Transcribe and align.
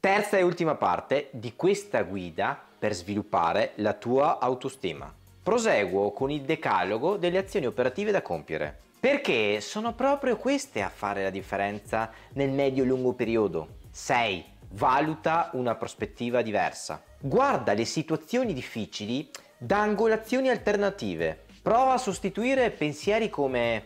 Terza 0.00 0.38
e 0.38 0.42
ultima 0.42 0.76
parte 0.76 1.28
di 1.30 1.54
questa 1.54 2.00
guida 2.04 2.58
per 2.78 2.94
sviluppare 2.94 3.72
la 3.74 3.92
tua 3.92 4.38
autostima. 4.38 5.14
Proseguo 5.42 6.12
con 6.12 6.30
il 6.30 6.40
decalogo 6.40 7.18
delle 7.18 7.36
azioni 7.36 7.66
operative 7.66 8.10
da 8.10 8.22
compiere. 8.22 8.78
Perché 8.98 9.60
sono 9.60 9.92
proprio 9.92 10.38
queste 10.38 10.80
a 10.80 10.88
fare 10.88 11.22
la 11.22 11.28
differenza 11.28 12.10
nel 12.32 12.48
medio-lungo 12.48 13.12
periodo. 13.12 13.76
6. 13.90 14.42
Valuta 14.70 15.50
una 15.52 15.74
prospettiva 15.74 16.40
diversa. 16.40 17.02
Guarda 17.18 17.74
le 17.74 17.84
situazioni 17.84 18.54
difficili 18.54 19.28
da 19.58 19.80
angolazioni 19.80 20.48
alternative. 20.48 21.44
Prova 21.60 21.92
a 21.92 21.98
sostituire 21.98 22.70
pensieri 22.70 23.28
come 23.28 23.84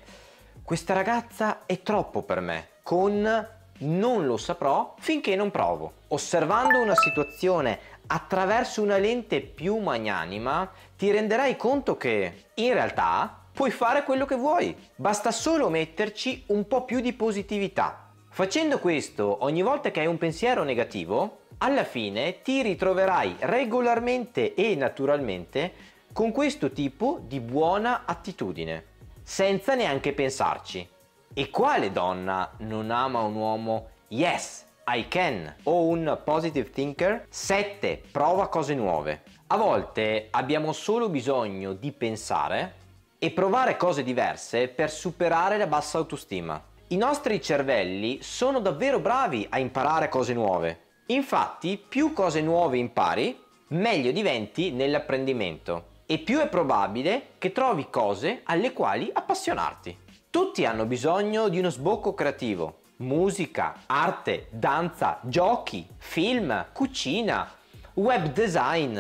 questa 0.62 0.94
ragazza 0.94 1.66
è 1.66 1.82
troppo 1.82 2.22
per 2.22 2.38
me 2.38 2.68
con 2.84 3.48
non 3.78 4.26
lo 4.26 4.36
saprò 4.36 4.94
finché 4.98 5.34
non 5.36 5.50
provo. 5.50 5.92
Osservando 6.08 6.80
una 6.80 6.94
situazione 6.94 7.78
attraverso 8.06 8.82
una 8.82 8.98
lente 8.98 9.40
più 9.40 9.78
magnanima 9.78 10.70
ti 10.96 11.10
renderai 11.10 11.56
conto 11.56 11.96
che 11.96 12.46
in 12.54 12.72
realtà 12.72 13.42
puoi 13.52 13.70
fare 13.70 14.02
quello 14.04 14.26
che 14.26 14.36
vuoi. 14.36 14.76
Basta 14.96 15.30
solo 15.30 15.68
metterci 15.68 16.44
un 16.48 16.66
po' 16.66 16.84
più 16.84 17.00
di 17.00 17.12
positività. 17.12 18.10
Facendo 18.28 18.78
questo 18.78 19.44
ogni 19.44 19.62
volta 19.62 19.90
che 19.90 20.00
hai 20.00 20.06
un 20.06 20.18
pensiero 20.18 20.64
negativo, 20.64 21.42
alla 21.58 21.84
fine 21.84 22.42
ti 22.42 22.62
ritroverai 22.62 23.36
regolarmente 23.40 24.54
e 24.54 24.74
naturalmente 24.74 25.72
con 26.12 26.32
questo 26.32 26.70
tipo 26.72 27.20
di 27.22 27.40
buona 27.40 28.02
attitudine, 28.04 28.84
senza 29.22 29.74
neanche 29.74 30.12
pensarci. 30.12 30.93
E 31.36 31.50
quale 31.50 31.90
donna 31.90 32.52
non 32.58 32.92
ama 32.92 33.22
un 33.22 33.34
uomo 33.34 33.88
yes, 34.06 34.66
I 34.86 35.08
can 35.08 35.52
o 35.64 35.88
un 35.88 36.20
positive 36.22 36.70
thinker? 36.70 37.26
7. 37.28 38.02
Prova 38.12 38.46
cose 38.46 38.72
nuove. 38.76 39.22
A 39.48 39.56
volte 39.56 40.28
abbiamo 40.30 40.72
solo 40.72 41.08
bisogno 41.08 41.72
di 41.72 41.90
pensare 41.90 42.74
e 43.18 43.32
provare 43.32 43.76
cose 43.76 44.04
diverse 44.04 44.68
per 44.68 44.92
superare 44.92 45.56
la 45.56 45.66
bassa 45.66 45.98
autostima. 45.98 46.62
I 46.88 46.96
nostri 46.96 47.42
cervelli 47.42 48.22
sono 48.22 48.60
davvero 48.60 49.00
bravi 49.00 49.44
a 49.50 49.58
imparare 49.58 50.08
cose 50.08 50.34
nuove. 50.34 50.82
Infatti, 51.06 51.78
più 51.78 52.12
cose 52.12 52.42
nuove 52.42 52.78
impari, 52.78 53.36
meglio 53.70 54.12
diventi 54.12 54.70
nell'apprendimento 54.70 55.86
e 56.06 56.18
più 56.18 56.38
è 56.38 56.46
probabile 56.46 57.30
che 57.38 57.50
trovi 57.50 57.90
cose 57.90 58.42
alle 58.44 58.72
quali 58.72 59.10
appassionarti. 59.12 60.02
Tutti 60.34 60.64
hanno 60.64 60.84
bisogno 60.84 61.48
di 61.48 61.60
uno 61.60 61.70
sbocco 61.70 62.12
creativo. 62.12 62.80
Musica, 62.96 63.82
arte, 63.86 64.48
danza, 64.50 65.20
giochi, 65.22 65.86
film, 65.96 66.72
cucina, 66.72 67.48
web 67.94 68.32
design. 68.32 68.98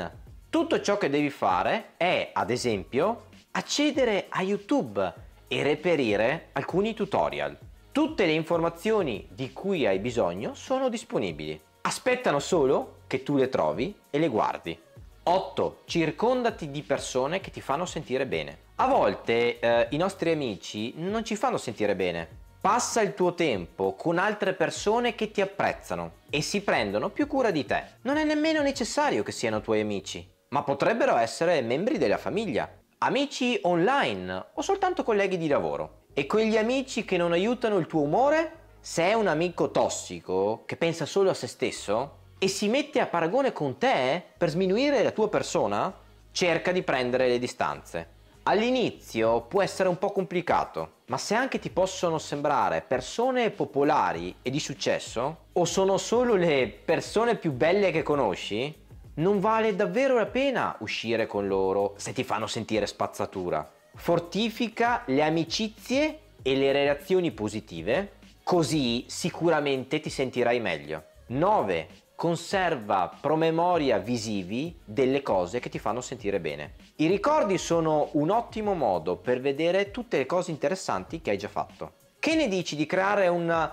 Tutto 0.48 0.80
ciò 0.80 0.96
che 0.96 1.10
devi 1.10 1.30
fare 1.30 1.94
è, 1.96 2.30
ad 2.32 2.50
esempio, 2.50 3.24
accedere 3.50 4.26
a 4.28 4.42
YouTube 4.42 5.12
e 5.48 5.62
reperire 5.64 6.50
alcuni 6.52 6.94
tutorial. 6.94 7.58
Tutte 7.90 8.26
le 8.26 8.32
informazioni 8.32 9.26
di 9.32 9.52
cui 9.52 9.88
hai 9.88 9.98
bisogno 9.98 10.54
sono 10.54 10.88
disponibili. 10.88 11.60
Aspettano 11.80 12.38
solo 12.38 12.98
che 13.08 13.24
tu 13.24 13.34
le 13.34 13.48
trovi 13.48 13.92
e 14.08 14.20
le 14.20 14.28
guardi. 14.28 14.78
8. 15.26 15.80
Circondati 15.86 16.70
di 16.70 16.82
persone 16.82 17.40
che 17.40 17.50
ti 17.50 17.62
fanno 17.62 17.86
sentire 17.86 18.26
bene. 18.26 18.58
A 18.76 18.86
volte 18.86 19.58
eh, 19.58 19.86
i 19.90 19.96
nostri 19.96 20.30
amici 20.30 20.92
non 20.96 21.24
ci 21.24 21.34
fanno 21.34 21.56
sentire 21.56 21.96
bene. 21.96 22.28
Passa 22.60 23.00
il 23.00 23.14
tuo 23.14 23.32
tempo 23.32 23.94
con 23.94 24.18
altre 24.18 24.52
persone 24.52 25.14
che 25.14 25.30
ti 25.30 25.40
apprezzano 25.40 26.16
e 26.28 26.42
si 26.42 26.60
prendono 26.60 27.08
più 27.08 27.26
cura 27.26 27.50
di 27.50 27.64
te. 27.64 27.84
Non 28.02 28.18
è 28.18 28.24
nemmeno 28.24 28.60
necessario 28.60 29.22
che 29.22 29.32
siano 29.32 29.62
tuoi 29.62 29.80
amici, 29.80 30.28
ma 30.48 30.62
potrebbero 30.62 31.16
essere 31.16 31.62
membri 31.62 31.96
della 31.96 32.18
famiglia, 32.18 32.70
amici 32.98 33.58
online 33.62 34.48
o 34.52 34.60
soltanto 34.60 35.04
colleghi 35.04 35.38
di 35.38 35.48
lavoro. 35.48 36.02
E 36.12 36.26
quegli 36.26 36.58
amici 36.58 37.06
che 37.06 37.16
non 37.16 37.32
aiutano 37.32 37.78
il 37.78 37.86
tuo 37.86 38.02
umore? 38.02 38.62
Se 38.80 39.02
è 39.04 39.14
un 39.14 39.28
amico 39.28 39.70
tossico 39.70 40.64
che 40.66 40.76
pensa 40.76 41.06
solo 41.06 41.30
a 41.30 41.34
se 41.34 41.46
stesso, 41.46 42.18
e 42.44 42.48
si 42.48 42.68
mette 42.68 43.00
a 43.00 43.06
paragone 43.06 43.54
con 43.54 43.78
te 43.78 44.22
per 44.36 44.50
sminuire 44.50 45.02
la 45.02 45.12
tua 45.12 45.30
persona, 45.30 45.90
cerca 46.30 46.72
di 46.72 46.82
prendere 46.82 47.26
le 47.26 47.38
distanze. 47.38 48.08
All'inizio 48.42 49.40
può 49.40 49.62
essere 49.62 49.88
un 49.88 49.96
po' 49.96 50.12
complicato, 50.12 50.96
ma 51.06 51.16
se 51.16 51.34
anche 51.34 51.58
ti 51.58 51.70
possono 51.70 52.18
sembrare 52.18 52.84
persone 52.86 53.50
popolari 53.50 54.36
e 54.42 54.50
di 54.50 54.60
successo, 54.60 55.44
o 55.54 55.64
sono 55.64 55.96
solo 55.96 56.34
le 56.34 56.68
persone 56.68 57.36
più 57.36 57.50
belle 57.50 57.90
che 57.90 58.02
conosci, 58.02 58.82
non 59.14 59.40
vale 59.40 59.74
davvero 59.74 60.16
la 60.16 60.26
pena 60.26 60.76
uscire 60.80 61.26
con 61.26 61.46
loro 61.46 61.94
se 61.96 62.12
ti 62.12 62.24
fanno 62.24 62.46
sentire 62.46 62.86
spazzatura. 62.86 63.66
Fortifica 63.94 65.04
le 65.06 65.22
amicizie 65.22 66.18
e 66.42 66.56
le 66.56 66.72
relazioni 66.72 67.30
positive, 67.30 68.16
così 68.42 69.06
sicuramente 69.08 69.98
ti 70.00 70.10
sentirai 70.10 70.60
meglio. 70.60 71.04
9 71.28 72.02
conserva 72.24 73.14
promemoria 73.20 73.98
visivi 73.98 74.74
delle 74.82 75.20
cose 75.20 75.60
che 75.60 75.68
ti 75.68 75.78
fanno 75.78 76.00
sentire 76.00 76.40
bene. 76.40 76.72
I 76.96 77.06
ricordi 77.06 77.58
sono 77.58 78.08
un 78.12 78.30
ottimo 78.30 78.72
modo 78.72 79.16
per 79.16 79.42
vedere 79.42 79.90
tutte 79.90 80.16
le 80.16 80.24
cose 80.24 80.50
interessanti 80.50 81.20
che 81.20 81.28
hai 81.28 81.36
già 81.36 81.48
fatto. 81.48 81.92
Che 82.18 82.34
ne 82.34 82.48
dici 82.48 82.76
di 82.76 82.86
creare 82.86 83.28
un 83.28 83.70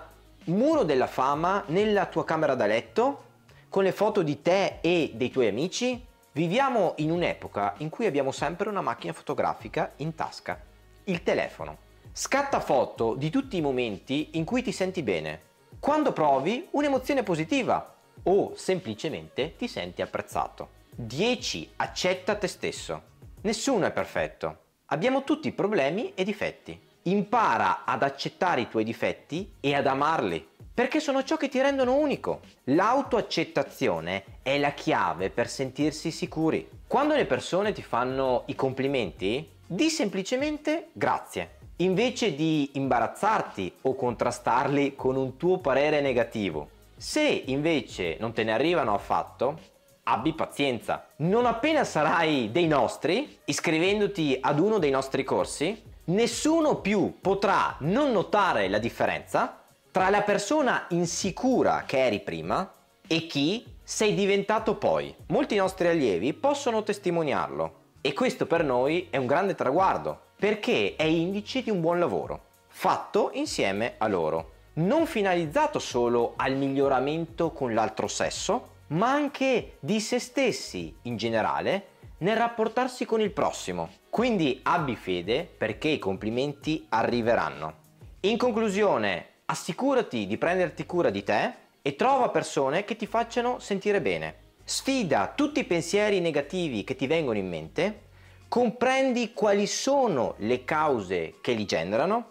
muro 0.48 0.84
della 0.84 1.08
fama 1.08 1.64
nella 1.68 2.08
tua 2.08 2.26
camera 2.26 2.54
da 2.54 2.66
letto 2.66 3.24
con 3.70 3.84
le 3.84 3.94
foto 3.94 4.22
di 4.22 4.42
te 4.42 4.80
e 4.82 5.12
dei 5.14 5.32
tuoi 5.32 5.48
amici? 5.48 6.06
Viviamo 6.34 6.96
in 6.98 7.12
un'epoca 7.12 7.76
in 7.78 7.88
cui 7.88 8.06
abbiamo 8.06 8.34
sempre 8.34 8.68
una 8.68 8.82
macchina 8.82 9.14
fotografica 9.14 9.94
in 9.98 10.14
tasca, 10.14 10.60
il 11.06 11.24
telefono. 11.24 11.78
Scatta 12.12 12.60
foto 12.60 13.16
di 13.16 13.30
tutti 13.30 13.56
i 13.56 13.62
momenti 13.62 14.32
in 14.34 14.44
cui 14.44 14.62
ti 14.62 14.74
senti 14.74 15.04
bene, 15.04 15.40
quando 15.80 16.12
provi 16.12 16.68
un'emozione 16.72 17.24
positiva 17.24 17.96
o 18.24 18.54
semplicemente 18.56 19.56
ti 19.56 19.68
senti 19.68 20.02
apprezzato. 20.02 20.80
10. 20.94 21.74
Accetta 21.78 22.36
te 22.36 22.48
stesso. 22.48 23.02
Nessuno 23.42 23.86
è 23.86 23.92
perfetto. 23.92 24.58
Abbiamo 24.88 25.24
tutti 25.24 25.52
problemi 25.52 26.14
e 26.16 26.24
difetti. 26.24 26.80
Impara 27.04 27.86
ad 27.86 28.04
accettare 28.04 28.62
i 28.62 28.70
tuoi 28.70 28.84
difetti 28.84 29.54
e 29.60 29.74
ad 29.74 29.88
amarli, 29.88 30.48
perché 30.74 31.00
sono 31.00 31.24
ciò 31.24 31.38
che 31.38 31.50
ti 31.50 31.60
rendono 31.60 31.96
unico. 31.96 32.42
L'autoaccettazione 32.66 34.24
è 34.44 34.60
la 34.60 34.72
chiave 34.72 35.30
per 35.30 35.48
sentirsi 35.50 36.12
sicuri. 36.12 36.70
Quando 36.86 37.16
le 37.16 37.26
persone 37.26 37.72
ti 37.72 37.82
fanno 37.82 38.44
i 38.48 38.56
complimenti, 38.56 39.50
di 39.66 39.90
semplicemente 39.90 40.90
grazie. 40.92 41.60
Invece 41.78 42.36
di 42.36 42.72
imbarazzarti 42.74 43.74
o 43.82 43.96
contrastarli 43.96 44.96
con 44.96 45.16
un 45.16 45.38
tuo 45.38 45.58
parere 45.58 46.02
negativo, 46.02 46.70
se 47.02 47.46
invece 47.48 48.18
non 48.20 48.32
te 48.32 48.44
ne 48.44 48.54
arrivano 48.54 48.94
affatto, 48.94 49.58
abbi 50.04 50.34
pazienza. 50.34 51.08
Non 51.18 51.48
appena 51.48 51.84
sarai 51.84 52.52
dei 52.52 52.68
nostri, 52.68 53.40
iscrivendoti 53.46 54.38
ad 54.40 54.60
uno 54.60 54.78
dei 54.78 54.92
nostri 54.92 55.24
corsi, 55.24 55.82
nessuno 56.06 56.76
più 56.76 57.18
potrà 57.20 57.76
non 57.80 58.12
notare 58.12 58.70
la 58.70 58.78
differenza 58.78 59.64
tra 59.90 60.12
la 60.12 60.22
persona 60.22 60.86
insicura 60.90 61.86
che 61.88 62.06
eri 62.06 62.20
prima 62.20 62.72
e 63.08 63.26
chi 63.26 63.66
sei 63.82 64.14
diventato 64.14 64.76
poi. 64.76 65.14
Molti 65.30 65.56
nostri 65.56 65.88
allievi 65.88 66.36
possono 66.36 66.84
testimoniarlo 66.84 67.80
e 68.02 68.14
questo 68.14 68.46
per 68.46 68.64
noi 68.64 69.08
è 69.10 69.18
un 69.18 69.26
grande 69.26 69.56
traguardo 69.56 70.26
perché 70.36 70.96
è 70.96 71.04
indice 71.04 71.64
di 71.64 71.72
un 71.72 71.82
buon 71.82 71.98
lavoro 71.98 72.50
fatto 72.68 73.32
insieme 73.34 73.96
a 73.98 74.08
loro 74.08 74.60
non 74.74 75.06
finalizzato 75.06 75.80
solo 75.80 76.34
al 76.38 76.56
miglioramento 76.56 77.52
con 77.52 77.74
l'altro 77.74 78.08
sesso, 78.08 78.70
ma 78.88 79.12
anche 79.12 79.78
di 79.80 80.00
se 80.00 80.20
stessi 80.20 80.96
in 81.04 81.18
generale 81.18 81.88
nel 82.20 82.38
rapportarsi 82.38 83.06
con 83.06 83.20
il 83.20 83.32
prossimo. 83.32 83.90
Quindi 84.10 84.60
abbi 84.64 84.96
fede 84.96 85.44
perché 85.46 85.90
i 85.90 86.00
complimenti 86.00 86.86
arriveranno. 86.90 87.80
In 88.22 88.38
conclusione, 88.38 89.26
assicurati 89.46 90.28
di 90.28 90.38
prenderti 90.38 90.86
cura 90.86 91.10
di 91.10 91.24
te 91.24 91.54
e 91.82 91.96
trova 91.96 92.30
persone 92.30 92.86
che 92.86 92.96
ti 92.96 93.08
facciano 93.08 93.60
sentire 93.60 94.02
bene. 94.02 94.36
Sfida 94.64 95.34
tutti 95.36 95.62
i 95.62 95.66
pensieri 95.66 96.20
negativi 96.20 96.84
che 96.84 96.96
ti 96.96 97.08
vengono 97.08 97.40
in 97.40 97.50
mente, 97.50 98.04
comprendi 98.48 99.34
quali 99.34 99.66
sono 99.66 100.36
le 100.38 100.64
cause 100.64 101.36
che 101.42 101.54
li 101.54 101.66
generano 101.66 102.31